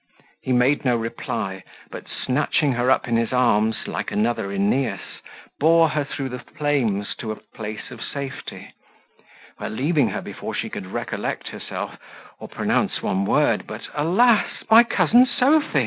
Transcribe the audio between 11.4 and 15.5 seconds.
herself, or pronounce one word, but "Alas; my Cousin